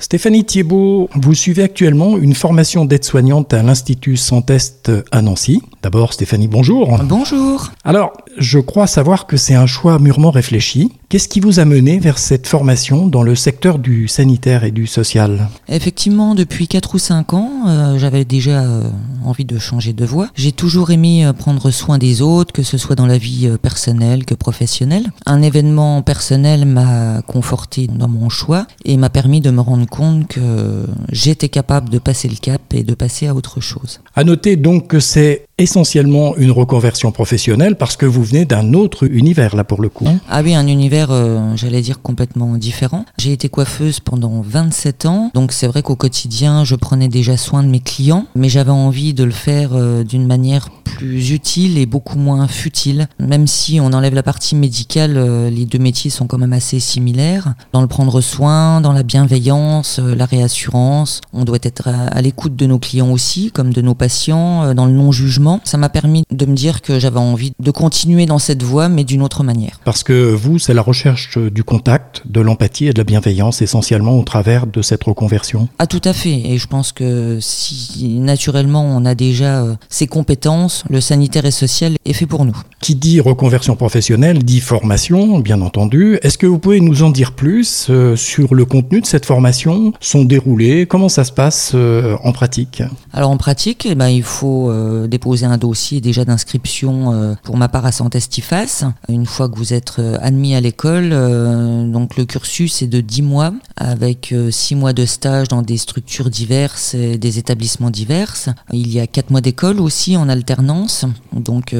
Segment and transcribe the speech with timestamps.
[0.00, 5.60] Stéphanie Thiebaud, vous suivez actuellement une formation d'aide-soignante à l'Institut Santest à Nancy.
[5.82, 6.98] D'abord, Stéphanie, bonjour.
[7.04, 7.70] Bonjour.
[7.84, 10.90] Alors, je crois savoir que c'est un choix mûrement réfléchi.
[11.10, 14.86] Qu'est-ce qui vous a mené vers cette formation dans le secteur du sanitaire et du
[14.86, 15.48] social?
[15.66, 18.84] Effectivement, depuis 4 ou 5 ans, euh, j'avais déjà euh,
[19.24, 20.28] envie de changer de voie.
[20.36, 24.24] J'ai toujours aimé euh, prendre soin des autres, que ce soit dans la vie personnelle
[24.24, 25.10] que professionnelle.
[25.26, 30.28] Un événement personnel m'a conforté dans mon choix et m'a permis de me rendre compte
[30.28, 33.98] que j'étais capable de passer le cap et de passer à autre chose.
[34.14, 39.06] À noter donc que c'est essentiellement une reconversion professionnelle parce que vous venez d'un autre
[39.06, 40.08] univers là pour le coup.
[40.28, 43.04] Ah oui, un univers, euh, j'allais dire, complètement différent.
[43.18, 47.62] J'ai été coiffeuse pendant 27 ans, donc c'est vrai qu'au quotidien, je prenais déjà soin
[47.62, 51.86] de mes clients, mais j'avais envie de le faire euh, d'une manière plus utile et
[51.86, 53.08] beaucoup moins futile.
[53.18, 56.80] Même si on enlève la partie médicale, euh, les deux métiers sont quand même assez
[56.80, 57.54] similaires.
[57.72, 62.66] Dans le prendre soin, dans la bienveillance, la réassurance, on doit être à, l'écoute de
[62.66, 65.49] nos clients aussi, comme de nos patients, dans le non-jugement.
[65.64, 69.04] Ça m'a permis de me dire que j'avais envie de continuer dans cette voie, mais
[69.04, 69.80] d'une autre manière.
[69.84, 74.18] Parce que vous, c'est la recherche du contact, de l'empathie et de la bienveillance essentiellement
[74.18, 75.68] au travers de cette reconversion.
[75.78, 76.40] Ah tout à fait.
[76.44, 81.50] Et je pense que si naturellement on a déjà euh, ces compétences, le sanitaire et
[81.50, 82.56] social est fait pour nous.
[82.80, 86.18] Qui dit reconversion professionnelle dit formation, bien entendu.
[86.22, 89.92] Est-ce que vous pouvez nous en dire plus euh, sur le contenu de cette formation,
[90.00, 92.82] son déroulé, comment ça se passe euh, en pratique?
[93.12, 95.06] Alors en pratique, eh ben, il faut euh,
[95.46, 98.84] un dossier déjà d'inscription euh, pour ma part à Santestifas.
[99.08, 103.00] Une fois que vous êtes euh, admis à l'école, euh, donc le cursus est de
[103.00, 108.34] 10 mois avec 6 mois de stage dans des structures diverses et des établissements divers.
[108.72, 111.06] Il y a 4 mois d'école aussi en alternance.
[111.32, 111.74] Donc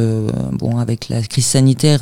[0.52, 2.00] bon, avec la crise sanitaire,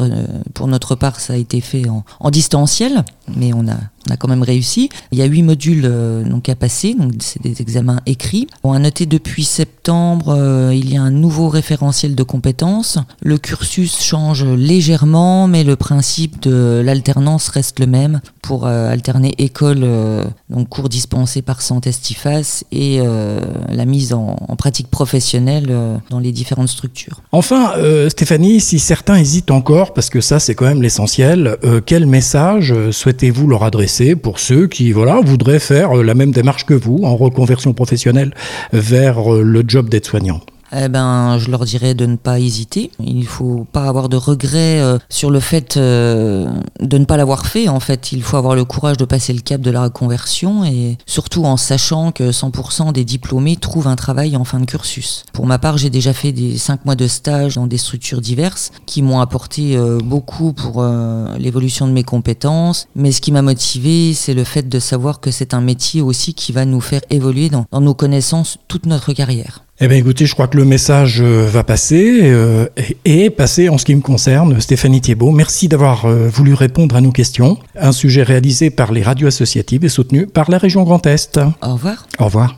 [0.55, 3.05] pour notre part, ça a été fait en, en distanciel,
[3.37, 3.77] mais on a
[4.09, 4.89] on a quand même réussi.
[5.13, 8.47] Il y a huit modules euh, donc à passer, donc c'est des examens écrits.
[8.63, 12.99] On a noté depuis septembre, euh, il y a un nouveau référentiel de compétences.
[13.21, 19.35] Le cursus change légèrement, mais le principe de l'alternance reste le même pour euh, alterner
[19.37, 20.25] école, euh,
[20.71, 25.71] cours dispensés par Santestifas et euh, la mise en, pratique professionnelle
[26.09, 27.21] dans les différentes structures.
[27.31, 27.75] Enfin,
[28.09, 31.57] Stéphanie, si certains hésitent encore, parce que ça c'est quand même l'essentiel,
[31.87, 37.01] quel message souhaitez-vous leur adresser pour ceux qui voudraient faire la même démarche que vous
[37.05, 38.35] en reconversion professionnelle
[38.73, 40.41] vers le job d'aide-soignant?
[40.73, 42.91] Eh ben, je leur dirais de ne pas hésiter.
[43.01, 46.49] Il faut pas avoir de regrets euh, sur le fait euh,
[46.81, 47.69] de ne pas l'avoir fait.
[47.69, 50.99] En fait, il faut avoir le courage de passer le cap de la reconversion et
[51.07, 55.25] surtout en sachant que 100% des diplômés trouvent un travail en fin de cursus.
[55.33, 58.71] Pour ma part, j'ai déjà fait des 5 mois de stage dans des structures diverses
[58.87, 62.89] qui m'ont apporté euh, beaucoup pour euh, l'évolution de mes compétences.
[62.95, 66.35] Mais ce qui m'a motivé, c'est le fait de savoir que c'est un métier aussi
[66.35, 69.63] qui va nous faire évoluer dans nos connaissances toute notre carrière.
[69.81, 72.67] Eh bien écoutez, je crois que le message euh, va passer euh,
[73.05, 74.61] et passé en ce qui me concerne.
[74.61, 77.59] Stéphanie Thiebaud, merci d'avoir euh, voulu répondre à nos questions.
[77.77, 81.39] Un sujet réalisé par les radios associatives et soutenu par la région Grand Est.
[81.63, 82.09] Au revoir.
[82.19, 82.57] Au revoir.